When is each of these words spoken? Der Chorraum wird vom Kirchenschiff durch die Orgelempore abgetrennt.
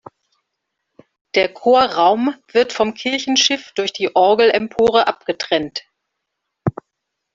Der 1.35 1.53
Chorraum 1.53 2.33
wird 2.51 2.73
vom 2.73 2.95
Kirchenschiff 2.95 3.71
durch 3.73 3.93
die 3.93 4.15
Orgelempore 4.15 5.05
abgetrennt. 5.05 5.83